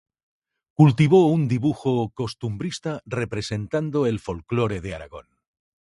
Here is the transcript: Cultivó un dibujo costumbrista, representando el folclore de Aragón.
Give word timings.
Cultivó 0.73 1.27
un 1.27 1.47
dibujo 1.47 2.09
costumbrista, 2.15 3.03
representando 3.05 4.07
el 4.07 4.19
folclore 4.19 4.81
de 4.81 4.95
Aragón. 4.95 5.27